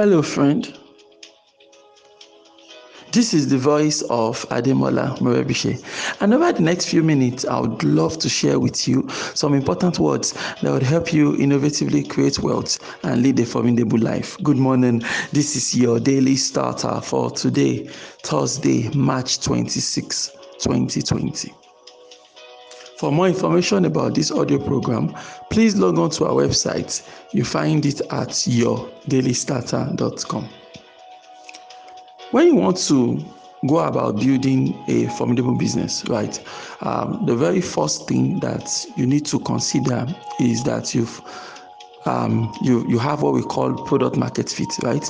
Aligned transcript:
Hello, 0.00 0.22
friend. 0.22 0.72
This 3.10 3.34
is 3.34 3.48
the 3.48 3.58
voice 3.58 4.02
of 4.02 4.48
Ademola 4.48 5.18
Morebise. 5.18 5.82
And 6.20 6.32
over 6.32 6.52
the 6.52 6.62
next 6.62 6.86
few 6.86 7.02
minutes, 7.02 7.44
I 7.44 7.58
would 7.58 7.82
love 7.82 8.16
to 8.20 8.28
share 8.28 8.60
with 8.60 8.86
you 8.86 9.08
some 9.34 9.54
important 9.54 9.98
words 9.98 10.34
that 10.62 10.70
would 10.70 10.84
help 10.84 11.12
you 11.12 11.32
innovatively 11.32 12.08
create 12.08 12.38
wealth 12.38 12.78
and 13.02 13.24
lead 13.24 13.40
a 13.40 13.44
formidable 13.44 13.98
life. 13.98 14.38
Good 14.44 14.58
morning. 14.58 15.02
This 15.32 15.56
is 15.56 15.76
your 15.76 15.98
daily 15.98 16.36
starter 16.36 17.00
for 17.00 17.32
today, 17.32 17.88
Thursday, 18.22 18.90
March 18.90 19.40
26, 19.40 20.30
2020. 20.60 21.52
For 22.98 23.12
more 23.12 23.28
information 23.28 23.84
about 23.84 24.16
this 24.16 24.32
audio 24.32 24.58
program, 24.58 25.14
please 25.50 25.76
log 25.76 26.00
on 26.00 26.10
to 26.10 26.24
our 26.24 26.32
website. 26.32 27.08
You 27.32 27.44
find 27.44 27.86
it 27.86 28.00
at 28.10 28.30
yourdailystarter.com. 28.30 30.48
When 32.32 32.48
you 32.48 32.56
want 32.56 32.76
to 32.88 33.24
go 33.68 33.78
about 33.78 34.16
building 34.16 34.76
a 34.88 35.06
formidable 35.10 35.56
business, 35.56 36.04
right? 36.08 36.44
Um, 36.80 37.24
the 37.24 37.36
very 37.36 37.60
first 37.60 38.08
thing 38.08 38.40
that 38.40 38.84
you 38.96 39.06
need 39.06 39.24
to 39.26 39.38
consider 39.38 40.04
is 40.40 40.64
that 40.64 40.92
you've 40.92 41.20
um, 42.04 42.52
you 42.62 42.84
you 42.88 42.98
have 42.98 43.22
what 43.22 43.32
we 43.32 43.42
call 43.42 43.74
product 43.84 44.16
market 44.16 44.50
fit, 44.50 44.76
right? 44.82 45.08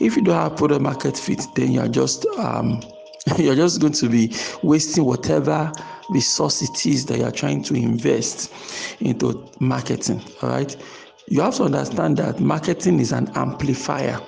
If 0.00 0.16
you 0.16 0.22
don't 0.22 0.36
have 0.36 0.56
product 0.56 0.80
market 0.80 1.18
fit, 1.18 1.46
then 1.54 1.72
you're 1.72 1.88
just 1.88 2.24
um, 2.38 2.80
you're 3.36 3.56
just 3.56 3.78
going 3.80 3.92
to 3.94 4.08
be 4.08 4.32
wasting 4.62 5.04
whatever 5.04 5.72
resource 6.08 6.62
it 6.62 6.86
is 6.86 7.06
that 7.06 7.18
you're 7.18 7.30
trying 7.30 7.62
to 7.64 7.74
invest 7.74 8.52
into 9.00 9.48
marketing. 9.60 10.22
All 10.42 10.50
right. 10.50 10.76
You 11.28 11.40
have 11.40 11.56
to 11.56 11.64
understand 11.64 12.18
that 12.18 12.40
marketing 12.40 13.00
is 13.00 13.12
an 13.12 13.28
amplifier 13.34 14.20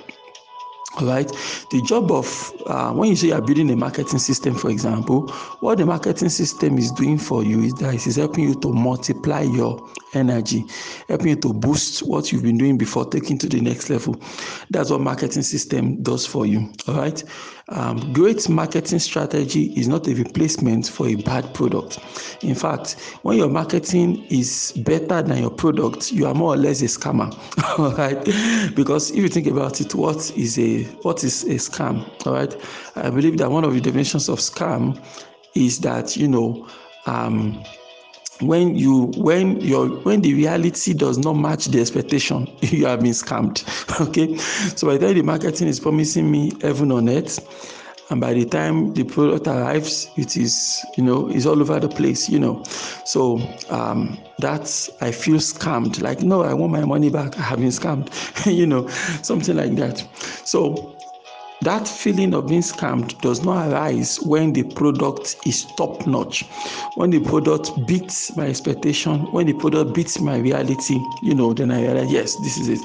all 0.97 1.05
right 1.05 1.31
the 1.69 1.81
job 1.83 2.11
of 2.11 2.51
uh, 2.65 2.91
when 2.91 3.09
you 3.09 3.15
say 3.15 3.27
you're 3.27 3.41
building 3.41 3.69
a 3.71 3.75
marketing 3.75 4.17
system 4.19 4.55
for 4.55 4.69
example 4.69 5.29
what 5.59 5.77
the 5.77 5.85
marketing 5.85 6.29
system 6.29 6.77
is 6.77 6.91
doing 6.91 7.17
for 7.17 7.43
you 7.43 7.61
is 7.61 7.73
that 7.75 7.93
it 7.93 8.07
is 8.07 8.15
helping 8.15 8.43
you 8.43 8.55
to 8.55 8.73
multiply 8.73 9.41
your 9.41 9.87
energy 10.13 10.65
helping 11.07 11.29
you 11.29 11.35
to 11.35 11.53
boost 11.53 12.01
what 12.01 12.31
you've 12.31 12.43
been 12.43 12.57
doing 12.57 12.77
before 12.77 13.05
taking 13.05 13.37
to 13.37 13.47
the 13.47 13.61
next 13.61 13.89
level. 13.89 14.19
That's 14.69 14.89
what 14.89 15.01
marketing 15.01 15.43
system 15.43 16.01
does 16.01 16.25
for 16.25 16.45
you. 16.45 16.71
All 16.87 16.95
right 16.95 17.23
um, 17.69 18.11
great 18.13 18.49
marketing 18.49 18.99
strategy 18.99 19.73
is 19.77 19.87
not 19.87 20.07
a 20.07 20.15
replacement 20.15 20.87
for 20.87 21.07
a 21.07 21.15
bad 21.15 21.53
product. 21.53 21.99
In 22.43 22.55
fact 22.55 22.93
when 23.21 23.37
your 23.37 23.49
marketing 23.49 24.25
is 24.29 24.73
better 24.85 25.21
than 25.21 25.37
your 25.37 25.51
product 25.51 26.11
you 26.11 26.25
are 26.25 26.33
more 26.33 26.53
or 26.53 26.57
less 26.57 26.81
a 26.81 26.85
scammer. 26.85 27.31
All 27.79 27.93
right 27.93 28.75
because 28.75 29.11
if 29.11 29.17
you 29.17 29.29
think 29.29 29.47
about 29.47 29.81
it 29.81 29.93
what 29.93 30.35
is 30.35 30.57
a 30.57 30.78
what 31.03 31.23
is 31.23 31.43
a 31.43 31.55
scam 31.55 32.05
all 32.25 32.33
right? 32.33 32.55
I 32.95 33.09
believe 33.09 33.37
that 33.37 33.51
one 33.51 33.63
of 33.63 33.73
the 33.73 33.81
definitions 33.81 34.29
of 34.29 34.39
scam 34.39 35.01
is 35.55 35.79
that 35.79 36.15
you 36.17 36.27
know 36.27 36.67
um, 37.05 37.63
when 38.41 38.75
you 38.75 39.11
when 39.17 39.59
your 39.59 39.87
when 40.01 40.21
the 40.21 40.33
reality 40.33 40.93
does 40.93 41.17
not 41.17 41.33
match 41.33 41.65
the 41.65 41.79
expectation 41.81 42.47
you 42.61 42.85
have 42.85 43.01
been 43.01 43.11
scammed 43.11 43.63
okay? 44.09 44.37
So 44.37 44.87
by 44.87 44.97
the 44.97 45.07
time 45.07 45.15
the 45.15 45.23
marketing 45.23 45.67
is 45.67 45.79
promising 45.79 46.31
me 46.31 46.53
heaven 46.61 46.91
on 46.91 47.09
earth 47.09 47.75
and 48.09 48.19
by 48.19 48.33
the 48.33 48.45
time 48.45 48.93
the 48.93 49.03
product 49.03 49.47
arrives 49.47 50.09
it 50.17 50.35
is 50.37 50.85
you 50.97 51.03
know 51.03 51.29
it's 51.29 51.45
all 51.45 51.59
over 51.61 51.79
the 51.79 51.89
place 51.89 52.29
you 52.29 52.39
know. 52.39 52.63
So 53.05 53.39
um 53.69 54.17
that's 54.39 54.89
i 55.01 55.11
feel 55.11 55.37
scammed. 55.37 56.01
Like 56.01 56.21
no 56.21 56.43
i 56.43 56.53
want 56.53 56.71
my 56.71 56.85
money 56.85 57.09
back. 57.09 57.37
I 57.37 57.43
have 57.43 57.59
been 57.59 57.69
scammed 57.69 58.09
you 58.45 58.65
know 58.65 58.87
something 59.21 59.55
like 59.55 59.75
that. 59.75 59.99
So 60.45 60.95
that 61.61 61.87
feeling 61.87 62.33
of 62.33 62.47
being 62.47 62.61
scammed 62.61 63.19
does 63.21 63.43
not 63.43 63.69
arise 63.69 64.17
when 64.21 64.53
the 64.53 64.63
product 64.63 65.35
is 65.45 65.65
top 65.75 66.07
notch 66.07 66.43
when 66.95 67.09
the 67.09 67.19
product 67.19 67.85
beats 67.85 68.35
my 68.37 68.47
expectation 68.47 69.21
when 69.31 69.45
the 69.45 69.53
product 69.53 69.93
beats 69.93 70.19
my 70.21 70.37
reality 70.37 70.99
you 71.21 71.35
know 71.35 71.53
then 71.53 71.71
i 71.71 71.81
realize 71.81 72.11
yes 72.11 72.35
this 72.37 72.57
is 72.57 72.69
it. 72.69 72.81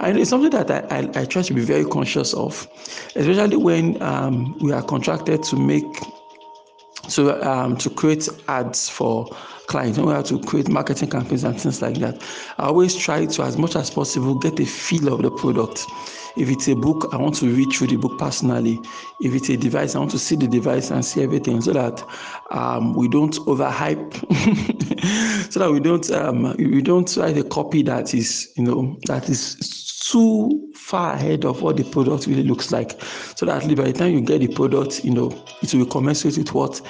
And 0.00 0.18
it's 0.18 0.30
something 0.30 0.50
that 0.50 0.70
i 0.70 0.98
i, 0.98 1.22
I 1.22 1.24
try 1.26 1.42
to 1.42 1.54
be 1.54 1.60
very 1.62 1.84
conscious 1.84 2.34
of 2.34 2.66
especially 3.14 3.56
when 3.56 4.00
um, 4.02 4.56
we 4.60 4.72
are 4.72 4.82
contracted 4.82 5.42
to 5.44 5.56
make 5.56 6.17
so 7.08 7.40
um, 7.42 7.76
to 7.76 7.90
create 7.90 8.28
ads 8.48 8.88
for 8.88 9.26
clients 9.66 9.98
we 9.98 10.12
have 10.12 10.24
to 10.24 10.38
create 10.40 10.68
marketing 10.68 11.10
campaigns 11.10 11.44
and 11.44 11.60
things 11.60 11.82
like 11.82 11.96
that 11.96 12.22
i 12.58 12.64
always 12.64 12.94
try 12.94 13.26
to 13.26 13.42
as 13.42 13.58
much 13.58 13.76
as 13.76 13.90
possible 13.90 14.34
get 14.34 14.58
a 14.60 14.64
feel 14.66 15.12
of 15.12 15.22
the 15.22 15.30
product 15.30 15.86
if 16.38 16.48
it's 16.50 16.68
a 16.68 16.76
book, 16.76 17.08
I 17.12 17.16
want 17.16 17.34
to 17.36 17.46
read 17.48 17.72
through 17.72 17.88
the 17.88 17.96
book 17.96 18.16
personally. 18.16 18.78
If 19.20 19.34
it's 19.34 19.48
a 19.48 19.56
device, 19.56 19.96
I 19.96 19.98
want 19.98 20.12
to 20.12 20.20
see 20.20 20.36
the 20.36 20.46
device 20.46 20.90
and 20.92 21.04
see 21.04 21.22
everything 21.24 21.60
so 21.60 21.72
that 21.72 22.04
um, 22.52 22.94
we 22.94 23.08
don't 23.08 23.34
overhype, 23.40 24.14
so 25.52 25.58
that 25.58 25.72
we 25.72 25.80
don't 25.80 26.08
um, 26.12 26.54
we 26.56 26.80
don't 26.80 27.14
write 27.16 27.36
a 27.38 27.42
copy 27.42 27.82
that 27.82 28.14
is 28.14 28.52
you 28.56 28.62
know 28.62 28.96
that 29.06 29.28
is 29.28 29.87
too 30.10 30.70
far 30.74 31.14
ahead 31.14 31.44
of 31.44 31.62
what 31.62 31.76
the 31.76 31.84
product 31.84 32.26
really 32.26 32.42
looks 32.42 32.72
like. 32.72 33.00
So 33.36 33.46
that 33.46 33.62
by 33.76 33.84
the 33.84 33.92
time 33.92 34.12
you 34.12 34.20
get 34.20 34.40
the 34.40 34.48
product, 34.48 35.04
you 35.04 35.12
know 35.12 35.44
it 35.62 35.74
will 35.74 35.86
commensurate 35.86 36.38
with 36.38 36.54
what 36.54 36.80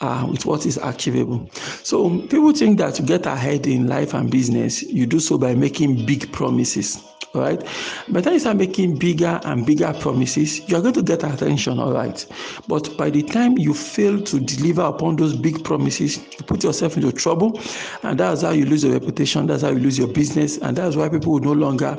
uh, 0.00 0.26
with 0.30 0.44
what 0.46 0.66
is 0.66 0.78
achievable. 0.82 1.48
So 1.82 2.18
people 2.22 2.52
think 2.52 2.78
that 2.78 2.94
to 2.96 3.02
get 3.02 3.26
ahead 3.26 3.66
in 3.66 3.86
life 3.86 4.14
and 4.14 4.30
business, 4.30 4.82
you 4.82 5.06
do 5.06 5.20
so 5.20 5.38
by 5.38 5.54
making 5.54 6.06
big 6.06 6.32
promises. 6.32 7.02
Right. 7.34 7.60
By 8.08 8.20
the 8.20 8.22
time 8.22 8.32
you 8.34 8.40
start 8.40 8.56
making 8.58 8.98
bigger 8.98 9.40
and 9.44 9.64
bigger 9.64 9.94
promises, 9.94 10.68
you 10.68 10.76
are 10.76 10.82
going 10.82 10.92
to 10.92 11.02
get 11.02 11.24
attention. 11.24 11.78
All 11.78 11.92
right. 11.94 12.26
But 12.68 12.94
by 12.98 13.08
the 13.08 13.22
time 13.22 13.56
you 13.56 13.72
fail 13.72 14.20
to 14.20 14.38
deliver 14.38 14.82
upon 14.82 15.16
those 15.16 15.34
big 15.34 15.64
promises, 15.64 16.18
you 16.18 16.44
put 16.46 16.62
yourself 16.62 16.96
into 16.96 17.10
trouble, 17.10 17.58
and 18.02 18.20
that's 18.20 18.42
how 18.42 18.50
you 18.50 18.66
lose 18.66 18.84
your 18.84 18.92
reputation. 18.92 19.46
That's 19.46 19.62
how 19.62 19.70
you 19.70 19.78
lose 19.78 19.96
your 19.96 20.08
business, 20.08 20.58
and 20.58 20.76
that's 20.76 20.94
why 20.94 21.08
people 21.08 21.32
will 21.32 21.40
no 21.40 21.52
longer 21.52 21.98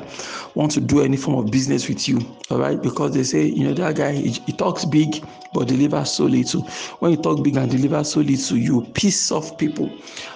want 0.54 0.70
to 0.72 0.80
do 0.80 1.02
any 1.02 1.16
form 1.16 1.44
of 1.44 1.50
business 1.50 1.88
with 1.88 2.08
you. 2.08 2.20
All 2.50 2.58
right. 2.58 2.80
Because 2.80 3.14
they 3.14 3.24
say, 3.24 3.44
you 3.44 3.64
know, 3.64 3.74
that 3.74 3.96
guy 3.96 4.12
he, 4.12 4.30
he 4.46 4.52
talks 4.52 4.84
big 4.84 5.24
but 5.52 5.66
delivers 5.66 6.12
so 6.12 6.24
little. 6.24 6.62
When 7.00 7.10
you 7.12 7.16
talk 7.16 7.42
big 7.42 7.56
and 7.56 7.70
deliver 7.70 8.04
so 8.04 8.20
little, 8.20 8.56
you 8.56 8.86
piss 8.94 9.32
off 9.32 9.58
people. 9.58 9.90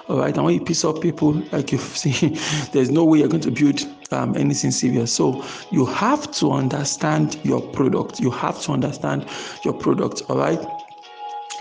All 0.09 0.17
right. 0.17 0.35
And 0.35 0.43
when 0.45 0.55
you 0.55 0.61
piss 0.61 0.83
off 0.83 0.99
people, 0.99 1.33
like 1.51 1.71
you 1.71 1.77
see, 1.77 2.37
there's 2.73 2.89
no 2.89 3.05
way 3.05 3.19
you're 3.19 3.29
going 3.29 3.43
to 3.43 3.51
build 3.51 3.85
um, 4.11 4.35
anything 4.35 4.71
serious. 4.71 5.13
So 5.13 5.43
you 5.71 5.85
have 5.85 6.31
to 6.33 6.51
understand 6.51 7.39
your 7.43 7.61
product. 7.61 8.19
You 8.19 8.31
have 8.31 8.61
to 8.63 8.71
understand 8.71 9.25
your 9.63 9.73
product. 9.73 10.23
All 10.29 10.37
right. 10.37 10.59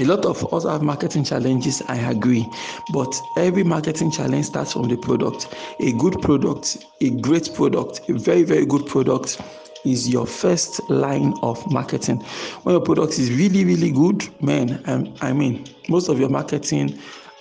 A 0.00 0.04
lot 0.04 0.24
of 0.26 0.54
us 0.54 0.62
have 0.64 0.80
marketing 0.80 1.24
challenges, 1.24 1.82
I 1.88 1.96
agree, 1.96 2.48
but 2.92 3.20
every 3.36 3.64
marketing 3.64 4.12
challenge 4.12 4.46
starts 4.46 4.74
from 4.74 4.86
the 4.86 4.96
product. 4.96 5.52
A 5.80 5.90
good 5.92 6.22
product, 6.22 6.86
a 7.00 7.10
great 7.10 7.52
product, 7.52 8.08
a 8.08 8.12
very, 8.12 8.44
very 8.44 8.64
good 8.64 8.86
product 8.86 9.40
is 9.84 10.08
your 10.08 10.24
first 10.24 10.88
line 10.88 11.34
of 11.42 11.68
marketing. 11.72 12.20
When 12.62 12.74
your 12.74 12.80
product 12.80 13.18
is 13.18 13.32
really, 13.32 13.64
really 13.64 13.90
good, 13.90 14.28
man, 14.40 14.80
um, 14.86 15.12
I 15.20 15.32
mean, 15.32 15.66
most 15.88 16.08
of 16.08 16.20
your 16.20 16.28
marketing 16.28 16.96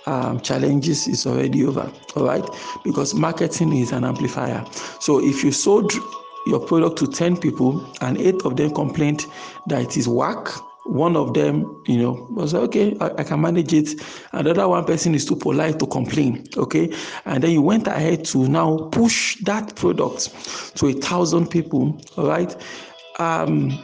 um, 0.08 0.40
challenges 0.40 1.06
is 1.06 1.26
already 1.26 1.66
over. 1.66 1.90
All 2.16 2.24
right, 2.24 2.44
because 2.82 3.14
marketing 3.14 3.76
is 3.76 3.92
an 3.92 4.04
amplifier. 4.04 4.64
So 5.00 5.22
if 5.22 5.44
you 5.44 5.52
sold 5.52 5.92
your 6.46 6.60
product 6.60 6.96
to 6.98 7.06
10 7.06 7.36
people 7.36 7.86
and 8.00 8.18
eight 8.18 8.40
of 8.44 8.56
them 8.56 8.72
complained 8.72 9.26
that 9.66 9.82
it 9.82 9.96
is 9.96 10.08
whack 10.08 10.48
one 10.84 11.16
of 11.16 11.34
them, 11.34 11.82
you 11.86 11.98
know, 11.98 12.26
was 12.30 12.54
like, 12.54 12.62
okay, 12.62 12.96
I, 12.98 13.10
I, 13.18 13.22
can 13.24 13.42
manage 13.42 13.74
it. 13.74 14.00
Another 14.32 14.66
one 14.66 14.86
person 14.86 15.14
is 15.14 15.26
too 15.26 15.36
polite 15.36 15.78
to 15.80 15.86
complain, 15.86 16.46
okay? 16.56 16.90
And 17.26 17.44
then 17.44 17.50
you 17.50 17.60
went 17.60 17.86
ahead 17.86 18.24
to 18.26 18.48
now 18.48 18.88
push 18.90 19.36
that 19.42 19.76
product 19.76 20.30
to 20.76 20.86
a 20.86 20.94
thousand 20.94 21.50
people, 21.50 22.00
all 22.16 22.26
right? 22.26 22.56
Um, 23.18 23.78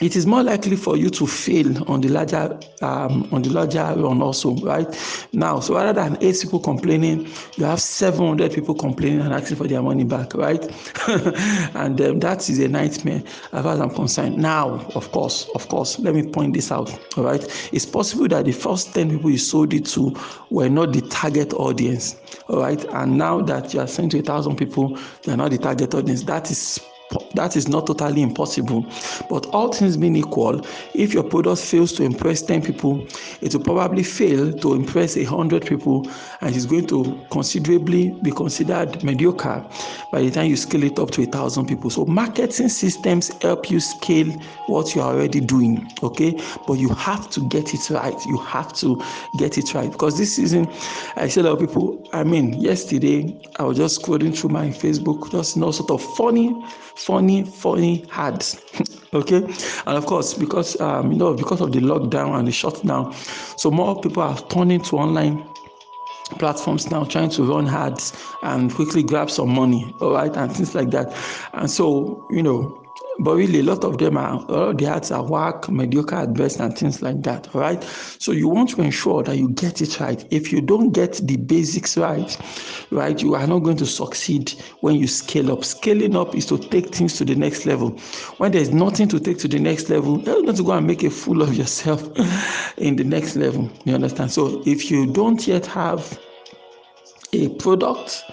it 0.00 0.16
is 0.16 0.26
more 0.26 0.42
likely 0.42 0.74
for 0.74 0.96
you 0.96 1.08
to 1.08 1.24
fail 1.24 1.88
on 1.88 2.00
the 2.00 2.08
larger 2.08 2.58
um, 2.82 3.28
on 3.30 3.42
the 3.42 3.50
larger 3.50 3.94
run 3.96 4.20
also 4.20 4.54
right? 4.56 4.88
Now 5.32 5.60
so 5.60 5.74
rather 5.74 5.92
than 5.92 6.18
eight 6.20 6.36
people 6.42 6.58
complaining 6.58 7.28
you 7.56 7.64
have 7.64 7.80
700 7.80 8.52
people 8.52 8.74
complaining 8.74 9.20
and 9.20 9.32
asking 9.32 9.56
for 9.56 9.68
their 9.68 9.82
money 9.82 10.02
back 10.02 10.34
right? 10.34 10.62
And 11.74 12.00
um, 12.00 12.20
that 12.20 12.48
is 12.48 12.58
a 12.58 12.66
nightmare 12.66 13.22
as 13.52 13.62
far 13.62 13.74
as 13.74 13.80
i'm 13.80 13.90
concerned. 13.90 14.36
Now 14.36 14.80
of 14.96 15.12
course 15.12 15.48
of 15.54 15.68
course 15.68 15.98
let 16.00 16.14
me 16.14 16.26
point 16.26 16.54
this 16.54 16.72
out 16.72 16.90
all 17.16 17.24
right? 17.24 17.70
It's 17.72 17.86
possible 17.86 18.26
that 18.28 18.46
the 18.46 18.52
first 18.52 18.94
10 18.94 19.10
people 19.10 19.30
you 19.30 19.38
sold 19.38 19.72
it 19.74 19.86
to 19.86 20.12
were 20.50 20.68
not 20.68 20.92
the 20.92 21.02
target 21.02 21.52
audience 21.54 22.16
all 22.48 22.60
right? 22.60 22.84
And 22.94 23.16
now 23.16 23.42
that 23.42 23.72
you 23.72 23.78
are 23.80 23.86
sent 23.86 24.10
to 24.12 24.18
a 24.18 24.22
thousand 24.22 24.56
people 24.56 24.98
they 25.22 25.32
are 25.32 25.36
not 25.36 25.52
the 25.52 25.58
target 25.58 25.94
audience. 25.94 26.24
That 26.24 26.50
is 26.50 26.80
That 27.34 27.56
is 27.56 27.68
not 27.68 27.86
totally 27.86 28.22
impossible. 28.22 28.86
But 29.28 29.46
all 29.46 29.72
things 29.72 29.96
being 29.96 30.16
equal, 30.16 30.64
if 30.94 31.12
your 31.12 31.24
product 31.24 31.60
fails 31.60 31.92
to 31.94 32.02
impress 32.04 32.42
10 32.42 32.62
people, 32.62 33.06
it 33.40 33.54
will 33.54 33.62
probably 33.62 34.02
fail 34.02 34.52
to 34.52 34.74
impress 34.74 35.16
100 35.16 35.66
people 35.66 36.08
and 36.40 36.54
it's 36.54 36.66
going 36.66 36.86
to 36.88 37.20
considerably 37.30 38.10
be 38.22 38.30
considered 38.30 39.02
mediocre 39.02 39.64
by 40.12 40.22
the 40.22 40.30
time 40.30 40.46
you 40.46 40.56
scale 40.56 40.84
it 40.84 40.98
up 40.98 41.10
to 41.12 41.22
a 41.22 41.26
thousand 41.26 41.66
people. 41.66 41.90
So 41.90 42.04
marketing 42.04 42.68
systems 42.68 43.30
help 43.42 43.70
you 43.70 43.80
scale 43.80 44.30
what 44.66 44.94
you're 44.94 45.04
already 45.04 45.40
doing. 45.40 45.90
Okay, 46.02 46.38
but 46.66 46.74
you 46.74 46.88
have 46.90 47.30
to 47.30 47.48
get 47.48 47.74
it 47.74 47.90
right. 47.90 48.14
You 48.26 48.38
have 48.38 48.72
to 48.74 49.02
get 49.38 49.58
it 49.58 49.74
right 49.74 49.90
because 49.90 50.18
this 50.18 50.36
season, 50.36 50.68
I 51.16 51.28
see 51.28 51.40
a 51.40 51.44
lot 51.44 51.52
of 51.54 51.60
people. 51.60 52.08
I 52.12 52.24
mean, 52.24 52.54
yesterday 52.60 53.40
I 53.58 53.64
was 53.64 53.76
just 53.76 54.00
scrolling 54.02 54.38
through 54.38 54.50
my 54.50 54.68
Facebook, 54.68 55.30
just 55.30 55.56
you 55.56 55.62
know, 55.62 55.70
sort 55.70 55.90
of 55.90 56.02
funny, 56.16 56.54
funny, 56.94 57.23
funny 57.24 57.44
funny 57.44 58.04
ads. 58.12 58.60
okay, 59.14 59.36
and 59.86 59.96
of 59.96 60.06
course, 60.06 60.34
because 60.34 60.78
um, 60.80 61.12
you 61.12 61.18
know, 61.18 61.34
because 61.34 61.60
of 61.60 61.72
the 61.72 61.80
lockdown 61.80 62.38
and 62.38 62.46
the 62.46 62.52
shutdown, 62.52 63.12
so 63.56 63.70
more 63.70 64.00
people 64.00 64.22
are 64.22 64.36
turning 64.48 64.80
to 64.82 64.96
online 64.96 65.44
platforms 66.38 66.90
now 66.90 67.04
trying 67.04 67.30
to 67.30 67.44
run 67.44 67.66
ads 67.68 68.12
and 68.42 68.74
quickly 68.74 69.02
grab 69.02 69.30
some 69.30 69.48
money 69.50 69.94
all 70.00 70.12
right 70.14 70.36
and 70.36 70.50
things 70.52 70.74
like 70.74 70.90
that 70.90 71.14
and 71.52 71.70
so 71.70 72.26
you 72.30 72.42
know 72.42 72.83
but 73.20 73.36
really 73.36 73.60
a 73.60 73.62
lot 73.62 73.84
of 73.84 73.98
them 73.98 74.16
are 74.16 74.34
a 74.34 74.36
lot 74.36 74.78
the 74.78 74.86
ads 74.86 75.10
are 75.10 75.24
work 75.24 75.68
mediocre 75.70 76.16
at 76.16 76.34
best 76.34 76.60
and 76.60 76.76
things 76.76 77.02
like 77.02 77.22
that 77.22 77.54
all 77.54 77.60
right? 77.60 77.82
So 78.18 78.32
you 78.32 78.48
want 78.48 78.70
to 78.70 78.82
ensure 78.82 79.22
that 79.22 79.36
you 79.36 79.50
get 79.50 79.80
it 79.80 80.00
right. 80.00 80.24
If 80.30 80.52
you 80.52 80.60
don't 80.60 80.90
get 80.92 81.20
the 81.22 81.36
basics 81.36 81.96
right 81.96 82.36
right 82.90 83.20
you 83.20 83.34
are 83.34 83.46
not 83.46 83.60
going 83.60 83.76
to 83.78 83.86
succeed 83.86 84.52
when 84.80 84.96
you 84.96 85.06
scale 85.06 85.52
up. 85.52 85.64
Scaling 85.64 86.16
up 86.16 86.34
is 86.34 86.46
to 86.46 86.58
take 86.58 86.94
things 86.94 87.16
to 87.18 87.24
the 87.24 87.34
next 87.34 87.66
level. 87.66 87.90
When 88.38 88.52
there's 88.52 88.70
nothing 88.70 89.08
to 89.08 89.20
take 89.20 89.38
to 89.38 89.48
the 89.48 89.58
next 89.58 89.90
level 89.90 90.20
you're 90.20 90.42
going 90.42 90.56
to 90.56 90.62
go 90.62 90.72
and 90.72 90.86
make 90.86 91.02
a 91.02 91.10
fool 91.10 91.42
of 91.42 91.54
yourself 91.54 92.02
in 92.78 92.96
the 92.96 93.04
next 93.04 93.36
level. 93.36 93.70
You 93.84 93.94
understand? 93.94 94.32
So 94.32 94.62
if 94.66 94.90
you 94.90 95.06
don't 95.06 95.46
yet 95.46 95.66
have 95.66 96.18
a 97.34 97.48
product 97.56 98.24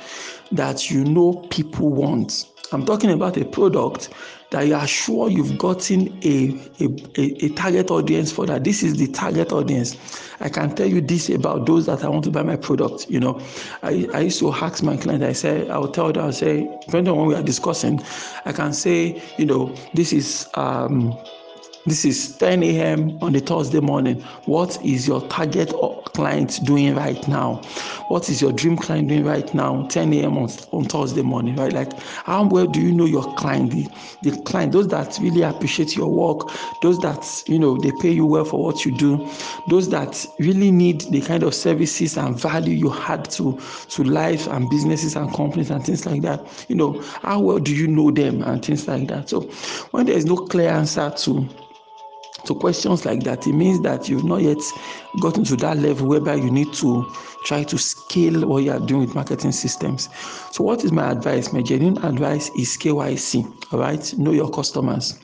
that 0.52 0.92
you 0.92 1.04
know 1.04 1.34
people 1.50 1.90
want 1.90 2.48
i'm 2.72 2.86
talking 2.86 3.12
about 3.12 3.38
a 3.38 3.46
product 3.46 4.10
that 4.52 4.68
you 4.68 4.76
are 4.76 4.88
sure 4.88 5.30
you've 5.30 5.58
gotten 5.58 6.10
a, 6.24 6.52
a, 6.82 7.46
a, 7.46 7.50
target 7.50 7.90
audience 7.90 8.32
for 8.34 8.46
that. 8.46 8.66
This 8.66 8.84
is 8.84 8.98
the 8.98 9.08
target 9.08 9.54
audience. 9.54 9.96
I 10.42 10.50
can 10.50 10.76
tell 10.76 10.88
you 10.88 11.00
this 11.00 11.30
about 11.30 11.66
those 11.66 11.86
that 11.86 12.04
I 12.04 12.10
want 12.10 12.26
to 12.26 12.32
buy 12.32 12.44
my 12.44 12.58
product. 12.58 13.10
You 13.10 13.22
know, 13.22 13.42
I, 13.82 14.10
I 14.14 14.20
used 14.22 14.40
to 14.40 14.52
ask 14.52 14.84
my 14.84 14.98
client, 14.98 15.24
I 15.24 15.32
say, 15.32 15.70
I'll 15.70 15.88
tell 15.88 16.12
them, 16.12 16.26
I'll 16.26 16.34
say, 16.34 16.68
depending 16.86 17.14
on 17.14 17.20
what 17.20 17.28
we 17.28 17.36
are 17.36 17.44
discussing, 17.44 18.02
I 18.46 18.52
can 18.52 18.74
say, 18.74 19.22
you 19.38 19.46
know, 19.46 19.74
this 19.94 20.12
is 20.12 20.48
um 20.56 21.18
this 21.86 22.06
is 22.06 22.38
10 22.38 22.62
a.m. 22.62 23.18
on 23.22 23.34
the 23.34 23.40
Thursday 23.40 23.80
morning. 23.80 24.22
What 24.46 24.84
is 24.86 25.08
your 25.08 25.28
target 25.30 25.74
client 26.14 26.60
doing 26.64 26.94
right 26.96 27.28
now? 27.28 27.56
What 28.08 28.30
is 28.30 28.40
your 28.40 28.52
dream 28.52 28.78
client 28.78 29.08
doing 29.08 29.24
right 29.24 29.52
now? 29.54 29.88
10 29.88 30.14
a.m. 30.14 30.38
On, 30.38 30.50
on 30.72 30.86
Thursday 30.86 31.24
morning, 31.24 31.56
right? 31.56 31.74
Like, 31.74 32.00
how 32.00 32.48
well 32.48 32.68
do 32.68 32.80
you 32.80 32.92
know 32.92 33.06
your 33.06 33.24
client? 33.36 33.72
The, 33.72 33.88
the 34.22 34.40
client, 34.44 34.74
those 34.74 34.90
that 34.90 35.18
really 35.22 35.42
appreciate 35.42 35.96
your 35.96 36.10
work, 36.10 36.52
those 36.84 37.00
that, 37.00 37.44
you 37.48 37.58
know, 37.58 37.78
they 37.78 37.92
pay 38.00 38.12
you 38.12 38.28
well 38.28 38.46
for 38.46 38.64
what 38.64 38.86
you 38.86 38.96
do, 38.96 39.28
those 39.68 39.90
that 39.90 40.24
really 40.38 40.70
need 40.70 41.02
the 41.02 41.22
kind 41.22 41.42
of 41.42 41.56
services 41.56 42.16
and 42.16 42.40
value 42.40 42.76
you 42.76 42.90
had 42.90 43.26
to, 43.32 43.60
to 43.90 44.04
life 44.04 44.46
and 44.48 44.70
businesses 44.70 45.16
and 45.16 45.34
companies 45.34 45.72
and 45.72 45.84
things 45.84 46.06
like 46.06 46.22
that. 46.22 46.66
You 46.68 46.76
know, 46.76 47.02
how 47.24 47.40
well 47.40 47.58
do 47.58 47.76
you 47.76 47.88
know 47.88 48.12
them 48.12 48.44
and 48.44 48.64
things 48.64 48.88
like 48.88 49.08
that? 49.08 49.30
So, 49.30 49.42
when 49.92 50.06
there 50.06 50.16
is 50.16 50.26
no 50.26 50.36
clear 50.36 50.70
answer 50.70 51.10
to 51.10 51.50
to 52.46 52.56
questions 52.56 53.06
like 53.06 53.24
that, 53.24 53.48
it 53.48 53.54
means 53.54 53.82
that 53.82 54.10
you've 54.10 54.24
not 54.24 54.42
yet 54.42 54.62
gotten 55.20 55.44
to 55.46 55.56
that 55.58 55.78
level 55.78 56.08
whereby 56.08 56.36
you 56.36 56.50
need 56.52 56.74
to 56.74 57.06
try 57.46 57.64
to 57.64 57.78
scale 57.78 58.48
what 58.48 58.64
you 58.64 58.72
are 58.72 58.80
doing 58.80 59.02
with 59.02 59.16
marketing 59.16 59.52
systems. 59.52 60.10
So, 60.52 60.64
what 60.64 60.84
is 60.84 60.92
my 60.92 61.12
advice? 61.12 61.54
My 61.54 61.62
genuine 61.62 62.04
advice 62.04 62.50
is 62.50 62.78
KYC, 62.78 63.74
all 63.74 63.80
right? 63.80 64.18
Know 64.18 64.32
your 64.32 64.50
customers. 64.50 65.20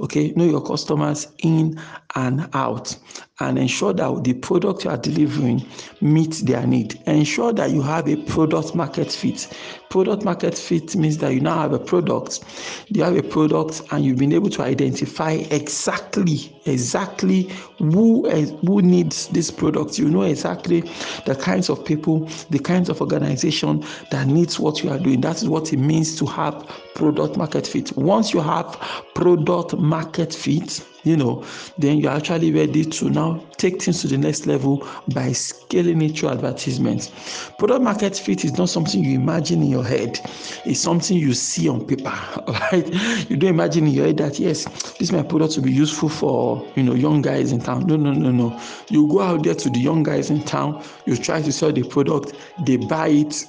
Okay, 0.00 0.32
know 0.36 0.44
your 0.44 0.62
customers 0.62 1.28
in 1.42 1.78
and 2.14 2.48
out 2.54 2.96
and 3.40 3.58
ensure 3.58 3.92
that 3.92 4.24
the 4.24 4.34
product 4.34 4.84
you 4.84 4.90
are 4.90 4.96
delivering 4.96 5.64
meets 6.00 6.40
their 6.42 6.66
need. 6.66 7.00
Ensure 7.06 7.52
that 7.54 7.70
you 7.70 7.82
have 7.82 8.08
a 8.08 8.16
product 8.16 8.74
market 8.74 9.10
fit. 9.10 9.48
Product 9.88 10.24
market 10.24 10.56
fit 10.56 10.94
means 10.94 11.18
that 11.18 11.34
you 11.34 11.40
now 11.40 11.58
have 11.62 11.72
a 11.72 11.78
product, 11.78 12.44
you 12.88 13.02
have 13.02 13.16
a 13.16 13.22
product, 13.22 13.82
and 13.90 14.04
you've 14.04 14.18
been 14.18 14.32
able 14.32 14.50
to 14.50 14.62
identify 14.62 15.32
exactly, 15.50 16.54
exactly 16.66 17.50
who 17.78 18.28
who 18.30 18.82
needs 18.82 19.26
this 19.28 19.50
product. 19.50 19.98
You 19.98 20.08
know 20.08 20.22
exactly 20.22 20.82
the 21.26 21.36
kinds 21.40 21.68
of 21.70 21.84
people, 21.84 22.26
the 22.50 22.58
kinds 22.58 22.88
of 22.88 23.00
organization 23.00 23.84
that 24.10 24.28
needs 24.28 24.60
what 24.60 24.82
you 24.84 24.90
are 24.90 24.98
doing. 24.98 25.22
That 25.22 25.42
is 25.42 25.48
what 25.48 25.72
it 25.72 25.78
means 25.78 26.16
to 26.18 26.26
have 26.26 26.54
product 26.94 27.36
market 27.36 27.66
fit. 27.66 27.96
Once 27.96 28.32
you 28.32 28.40
have 28.40 28.78
product 29.14 29.76
market 29.90 30.32
fit, 30.32 30.86
you 31.02 31.16
know, 31.16 31.44
then 31.76 31.98
you're 31.98 32.12
actually 32.12 32.52
ready 32.52 32.84
to 32.84 33.10
now 33.10 33.44
take 33.56 33.82
things 33.82 34.00
to 34.02 34.06
the 34.06 34.16
next 34.16 34.46
level 34.46 34.86
by 35.12 35.32
scaling 35.32 36.00
it 36.00 36.16
through 36.16 36.28
advertisements. 36.28 37.50
Product 37.58 37.82
market 37.82 38.16
fit 38.16 38.44
is 38.44 38.56
not 38.56 38.68
something 38.68 39.02
you 39.02 39.18
imagine 39.18 39.62
in 39.62 39.68
your 39.68 39.84
head, 39.84 40.20
it's 40.64 40.78
something 40.78 41.16
you 41.16 41.34
see 41.34 41.68
on 41.68 41.84
paper, 41.84 42.04
right? 42.48 42.86
You 43.28 43.36
don't 43.36 43.50
imagine 43.50 43.88
in 43.88 43.92
your 43.92 44.06
head 44.06 44.18
that 44.18 44.38
yes, 44.38 44.64
this 44.98 45.10
my 45.10 45.24
product 45.24 45.56
will 45.56 45.64
be 45.64 45.72
useful 45.72 46.08
for 46.08 46.64
you 46.76 46.84
know 46.84 46.94
young 46.94 47.20
guys 47.20 47.50
in 47.50 47.60
town. 47.60 47.86
No, 47.86 47.96
no, 47.96 48.12
no, 48.12 48.30
no. 48.30 48.60
You 48.90 49.08
go 49.08 49.20
out 49.20 49.42
there 49.42 49.56
to 49.56 49.68
the 49.68 49.80
young 49.80 50.04
guys 50.04 50.30
in 50.30 50.44
town, 50.44 50.84
you 51.04 51.16
try 51.16 51.42
to 51.42 51.52
sell 51.52 51.72
the 51.72 51.82
product, 51.82 52.32
they 52.64 52.76
buy 52.76 53.08
it, 53.08 53.44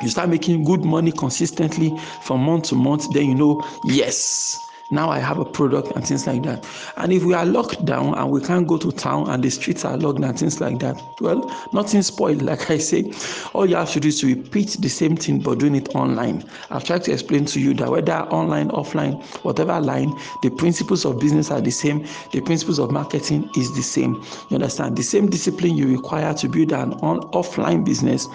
you 0.00 0.08
start 0.08 0.30
making 0.30 0.64
good 0.64 0.84
money 0.84 1.12
consistently 1.12 1.92
from 2.22 2.40
month 2.40 2.64
to 2.68 2.74
month, 2.74 3.12
then 3.12 3.26
you 3.26 3.34
know, 3.34 3.62
yes, 3.84 4.58
now 4.90 5.10
I 5.10 5.18
have 5.18 5.38
a 5.38 5.44
product 5.44 5.92
and 5.94 6.06
things 6.06 6.26
like 6.26 6.42
that. 6.44 6.66
And 6.96 7.12
if 7.12 7.22
we 7.24 7.34
are 7.34 7.44
locked 7.44 7.84
down 7.84 8.16
and 8.16 8.30
we 8.30 8.40
can't 8.40 8.66
go 8.66 8.78
to 8.78 8.90
town 8.90 9.28
and 9.28 9.42
the 9.42 9.50
streets 9.50 9.84
are 9.84 9.96
locked 9.98 10.20
and 10.20 10.38
things 10.38 10.60
like 10.60 10.78
that, 10.78 11.00
well, 11.20 11.54
nothing 11.72 12.02
spoiled. 12.02 12.42
Like 12.42 12.70
I 12.70 12.78
say, 12.78 13.12
all 13.52 13.66
you 13.66 13.76
have 13.76 13.90
to 13.92 14.00
do 14.00 14.08
is 14.08 14.20
to 14.20 14.34
repeat 14.34 14.78
the 14.80 14.88
same 14.88 15.16
thing 15.16 15.40
but 15.40 15.58
doing 15.58 15.74
it 15.74 15.94
online. 15.94 16.48
I've 16.70 16.84
tried 16.84 17.04
to 17.04 17.12
explain 17.12 17.44
to 17.46 17.60
you 17.60 17.74
that 17.74 17.90
whether 17.90 18.12
online, 18.12 18.68
offline, 18.70 19.22
whatever 19.44 19.78
line, 19.80 20.18
the 20.42 20.50
principles 20.50 21.04
of 21.04 21.18
business 21.18 21.50
are 21.50 21.60
the 21.60 21.70
same, 21.70 22.06
the 22.32 22.40
principles 22.40 22.78
of 22.78 22.90
marketing 22.90 23.50
is 23.56 23.74
the 23.74 23.82
same. 23.82 24.14
You 24.48 24.54
understand? 24.54 24.96
The 24.96 25.02
same 25.02 25.28
discipline 25.28 25.76
you 25.76 25.88
require 25.88 26.32
to 26.34 26.48
build 26.48 26.72
an 26.72 26.94
on 26.94 27.20
offline 27.32 27.84
business 27.84 28.26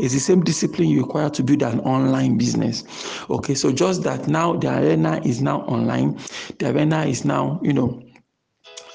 is 0.00 0.12
the 0.12 0.20
same 0.20 0.42
discipline 0.42 0.88
you 0.88 1.02
require 1.02 1.30
to 1.30 1.42
build 1.42 1.62
an 1.62 1.80
online 1.80 2.36
business. 2.36 2.84
Okay, 3.30 3.54
so 3.54 3.70
just 3.70 4.02
that 4.02 4.26
now 4.26 4.54
the 4.56 4.76
arena 4.76 5.20
is 5.24 5.40
now 5.40 5.60
online 5.62 5.99
online. 6.00 6.18
The 6.58 6.70
arena 6.70 7.04
is 7.04 7.24
now, 7.24 7.60
you 7.62 7.72
know, 7.72 8.02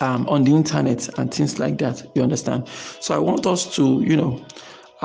um, 0.01 0.27
on 0.27 0.43
the 0.43 0.51
internet 0.53 1.07
and 1.17 1.33
things 1.33 1.59
like 1.59 1.77
that. 1.79 2.05
You 2.15 2.23
understand? 2.23 2.67
So 2.99 3.15
I 3.15 3.19
want 3.19 3.45
us 3.45 3.75
to, 3.75 4.01
you 4.01 4.17
know, 4.17 4.45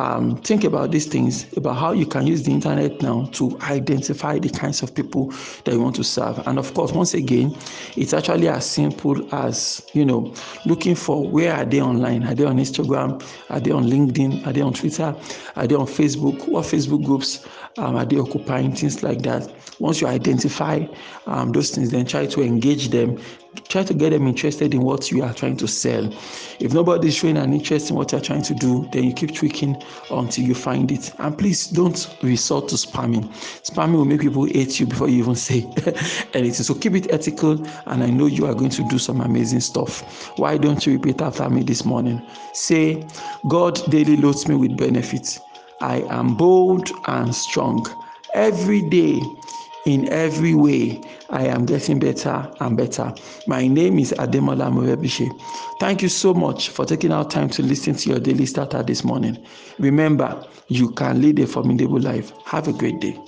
um, 0.01 0.37
think 0.39 0.65
about 0.65 0.93
these 0.93 1.07
things, 1.07 1.47
about 1.57 1.75
how 1.75 1.93
you 1.93 2.07
can 2.07 2.27
use 2.27 2.43
the 2.43 2.53
internet 2.53 3.03
now 3.03 3.29
to 3.33 3.59
identify 3.63 4.39
the 4.39 4.49
kinds 4.49 4.83
of 4.83 4.95
people 4.95 5.31
that 5.65 5.73
you 5.75 5.81
want 5.81 5.95
to 5.97 6.05
serve. 6.05 6.39
And 6.47 6.59
of 6.59 6.73
course, 6.73 6.93
once 6.93 7.13
again, 7.13 7.55
it's 7.97 8.15
actually 8.15 8.49
as 8.49 8.65
simple 8.65 9.23
as 9.35 9.87
you 9.93 10.07
know, 10.07 10.35
looking 10.65 10.95
for 10.95 11.29
where 11.29 11.53
are 11.55 11.67
they 11.67 11.83
online? 11.83 12.25
Are 12.25 12.35
they 12.35 12.45
on 12.45 12.57
Instagram? 12.57 13.23
Are 13.51 13.61
they 13.61 13.73
on 13.73 13.85
LinkedIn? 13.85 14.47
Are 14.47 14.53
they 14.53 14.63
on 14.63 14.73
Twitter? 14.73 15.15
Are 15.57 15.67
they 15.67 15.75
on 15.75 15.87
Facebook? 15.87 16.49
What 16.49 16.65
Facebook 16.65 17.05
groups 17.05 17.47
um, 17.77 17.97
are 17.97 18.07
they 18.07 18.19
occupying? 18.19 18.75
Things 18.75 19.03
like 19.03 19.21
that. 19.23 19.53
Once 19.81 20.01
you 20.01 20.07
identify 20.07 20.87
um, 21.27 21.53
those 21.53 21.71
things, 21.71 21.91
then 21.91 22.07
try 22.07 22.27
to 22.27 22.43
engage 22.43 22.89
them 22.89 23.19
try 23.69 23.83
to 23.83 23.95
get 23.95 24.11
them 24.11 24.27
interested 24.27 24.75
in 24.75 24.83
what 24.83 25.11
you 25.11 25.23
are 25.23 25.35
trying 25.35 25.57
to 25.57 25.67
sell. 25.67 26.13
If 26.61 26.73
nobody 26.73 27.09
is 27.09 27.17
showing 27.17 27.37
an 27.37 27.53
interest 27.53 27.91
in 27.91 27.97
what 27.97 28.13
you're 28.13 28.21
trying 28.21 28.43
to 28.43 28.55
do, 28.55 28.89
then 28.93 29.05
you 29.05 29.13
keep 29.13 29.35
tweaking 29.35 29.83
until 30.11 30.45
you 30.45 30.55
find 30.55 30.91
it. 30.91 31.13
And 31.19 31.37
please 31.37 31.67
don't 31.69 32.17
resort 32.23 32.69
to 32.69 32.77
spamming. 32.77 33.29
Spamming 33.63 33.95
will 33.95 34.05
make 34.05 34.21
people 34.21 34.45
hate 34.45 34.81
you 34.81 34.87
before 34.87 35.09
you 35.09 35.19
even 35.19 35.35
say 35.37 35.67
anything. 36.35 36.65
So 36.65 36.75
keep 36.75 36.95
it 36.95 37.13
ethical, 37.13 37.65
and 37.87 38.03
I 38.03 38.11
know 38.11 38.27
you 38.27 38.47
are 38.47 38.55
going 38.55 38.71
to 38.71 38.85
do 38.89 38.99
some 38.99 39.21
amazing 39.21 39.61
stuff. 39.61 40.29
Why 40.39 40.57
don't 40.57 40.85
you 40.87 40.95
repeat 40.95 41.21
after 41.21 41.49
me 41.51 41.63
this 41.63 41.85
morning? 41.85 42.21
Say, 42.53 43.07
God 43.49 43.81
daily 43.91 44.17
loads 44.17 44.49
me 44.49 44.55
with 44.57 44.77
benefits. 44.77 45.41
I 45.81 46.03
am 46.11 46.37
bold 46.37 46.91
and 47.07 47.35
strong. 47.35 47.87
Every 48.35 48.83
day 48.89 49.21
in 49.87 50.09
every 50.09 50.55
way, 50.55 51.01
I 51.31 51.47
am 51.47 51.65
getting 51.65 51.99
better 51.99 52.51
and 52.61 52.77
better. 52.77 53.15
My 53.47 53.67
name 53.67 53.99
is 53.99 54.13
Ademola 54.19 54.71
Morebise. 54.71 55.31
Thank 55.79 56.03
you 56.03 56.09
so 56.09 56.35
much 56.35 56.69
for 56.69 56.85
taking 56.85 57.13
our 57.13 57.27
time 57.29 57.49
to 57.51 57.63
listen 57.63 57.95
to 57.95 58.11
your 58.11 58.21
daily 58.21 58.47
starter 58.47 58.83
this 58.83 59.05
morning. 59.05 59.43
Remember, 59.79 60.47
you 60.69 60.91
can 60.91 61.23
lead 61.23 61.39
a 61.39 61.47
formidable 61.47 62.01
life. 62.01 62.33
Have 62.45 62.69
a 62.69 62.73
great 62.73 63.01
day. 63.01 63.19